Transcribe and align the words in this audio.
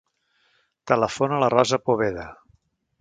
Telefona 0.91 1.37
a 1.37 1.43
la 1.43 1.51
Rosa 1.57 1.81
Poveda. 1.91 2.25